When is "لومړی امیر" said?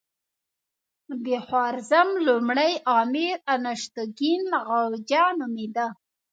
2.27-3.35